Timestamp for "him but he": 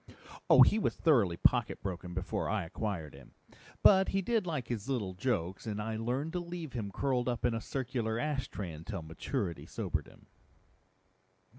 3.13-4.23